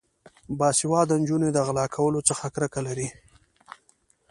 [0.59, 3.07] باسواده نجونې د غلا کولو څخه کرکه لري.